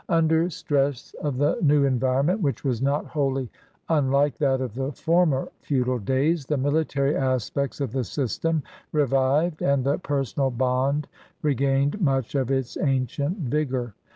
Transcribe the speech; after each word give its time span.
Under 0.09 0.49
stress 0.49 1.13
of 1.21 1.37
the 1.37 1.59
new 1.61 1.85
environment, 1.85 2.41
which 2.41 2.63
was 2.63 2.81
not 2.81 3.05
wholly 3.05 3.51
unlike 3.87 4.35
that 4.39 4.59
of 4.59 4.73
the 4.73 4.91
former 4.93 5.49
feudal 5.59 5.99
days, 5.99 6.43
the 6.47 6.57
military 6.57 7.15
aspects 7.15 7.79
of 7.79 7.91
the 7.91 8.03
system 8.03 8.63
revived 8.93 9.61
and 9.61 9.83
the 9.85 9.99
personal 9.99 10.49
bond 10.49 11.07
regained 11.43 12.01
much 12.01 12.33
of 12.33 12.49
its 12.49 12.77
ancient 12.77 13.37
vigor. 13.41 13.93